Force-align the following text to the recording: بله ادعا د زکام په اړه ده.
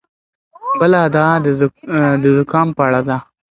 بله 0.79 0.97
ادعا 1.07 1.33
د 2.23 2.25
زکام 2.37 2.67
په 2.77 2.81
اړه 2.87 3.01
ده. 3.07 3.17